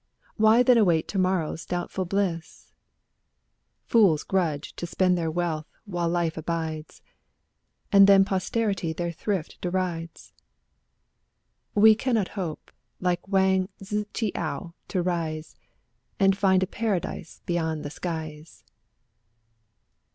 [0.35, 2.71] Why then await tomorrow's doubtful bliss?
[3.85, 7.03] Fools grudge to spend their wealth while life abides.
[7.91, 10.33] And then posterity their thrift derides.
[11.75, 15.55] We cannot hope, like Wang Tzii ch'^iao ^, to rise
[16.19, 18.63] And find a paradise beyond the skies.